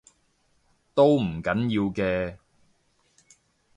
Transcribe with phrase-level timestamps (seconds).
[0.95, 2.37] 都唔緊要嘅